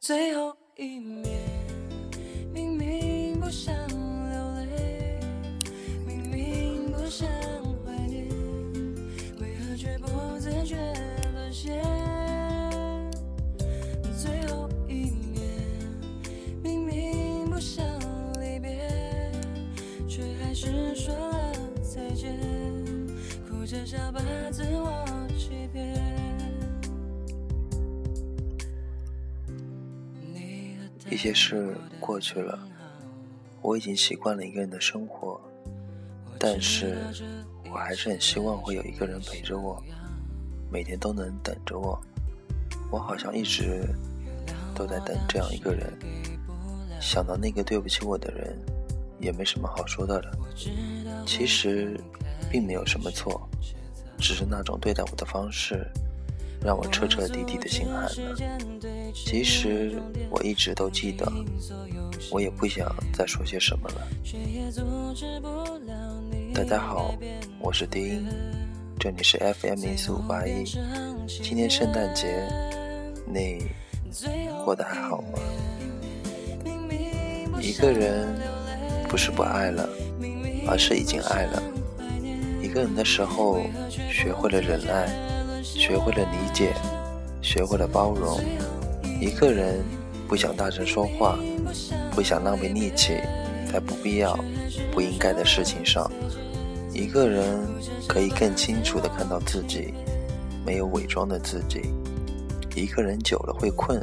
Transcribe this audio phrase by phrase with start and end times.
[0.00, 1.40] 最后一面，
[2.54, 5.18] 明明不想流泪，
[6.06, 7.28] 明明不想
[7.84, 8.28] 怀念，
[9.40, 10.06] 为何却不
[10.38, 10.76] 自觉
[11.34, 11.82] 沦陷？
[14.16, 15.42] 最后一面，
[16.62, 17.84] 明明不想
[18.40, 18.88] 离别，
[20.08, 21.52] 却还是说了
[21.82, 22.38] 再见，
[23.50, 24.20] 哭着笑把
[24.52, 25.04] 自我
[25.36, 26.27] 欺骗。
[31.10, 32.58] 一些事过去了，
[33.62, 35.40] 我已经习惯了一个人的生活，
[36.38, 36.98] 但是
[37.70, 39.82] 我还是很希望会有一个人陪着我，
[40.70, 41.98] 每天都能等着我。
[42.90, 43.88] 我好像一直
[44.74, 45.92] 都在等这样一个人。
[47.00, 48.58] 想到那个对不起我的人，
[49.18, 50.38] 也没什么好说的了。
[51.26, 51.98] 其实
[52.50, 53.48] 并没有什么错，
[54.18, 55.86] 只是那种对待我的方式。
[56.60, 58.10] 让我彻彻底底的心寒了。
[59.14, 61.30] 其实我一直都记得，
[62.30, 64.08] 我也不想再说些什么了。
[66.54, 67.14] 大家好，
[67.60, 68.26] 我是丁，
[68.98, 70.64] 这里是 FM 一四五八一。
[71.26, 72.42] 今天圣诞节，
[73.26, 73.66] 你
[74.64, 75.38] 过得还好吗？
[77.60, 78.26] 一个人
[79.08, 79.88] 不是不爱了，
[80.66, 81.62] 而是已经爱了。
[82.62, 83.60] 一个人的时候，
[84.10, 85.08] 学会了忍耐。
[85.60, 86.72] 学会了理解，
[87.42, 88.40] 学会了包容。
[89.20, 89.84] 一个人
[90.28, 91.38] 不想大声说话，
[92.12, 93.18] 不想浪费力气
[93.72, 94.38] 在不必要、
[94.92, 96.10] 不应该的事情上。
[96.92, 97.58] 一个人
[98.08, 99.92] 可以更清楚地看到自己，
[100.64, 101.82] 没有伪装的自己。
[102.74, 104.00] 一个人久了会困，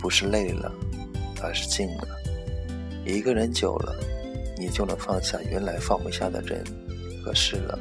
[0.00, 0.72] 不是累了，
[1.42, 2.06] 而是静了。
[3.04, 3.96] 一个人久了，
[4.56, 6.62] 你就能放下原来放不下的人
[7.24, 7.78] 和事了。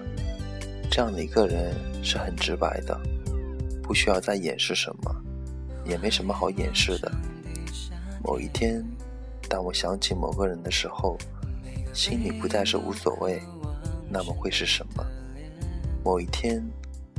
[0.89, 2.99] 这样的一个人是很直白的，
[3.83, 5.15] 不需要再掩饰什么，
[5.89, 7.11] 也没什么好掩饰的。
[8.23, 8.85] 某一天，
[9.49, 11.17] 当我想起某个人的时候，
[11.93, 13.41] 心里不再是无所谓，
[14.09, 15.05] 那么会是什么？
[16.03, 16.63] 某一天，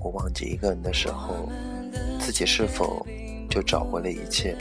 [0.02, 1.48] 我忘记一个人的时候，
[2.20, 3.06] 自己是否
[3.50, 4.56] 就找回了一切，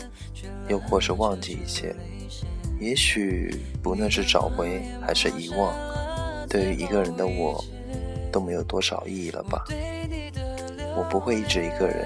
[0.67, 1.95] 又或是忘记一切？
[2.79, 5.73] 也许不论是找回还是遗忘，
[6.47, 7.63] 对于一个人的我。
[8.31, 9.65] 都没有多少意义了吧？
[10.95, 12.05] 我不会一直一个人，